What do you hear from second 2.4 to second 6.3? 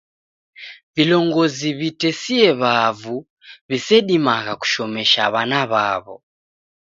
w'avu w'isedimagha kushomesha w'ana w'aw'o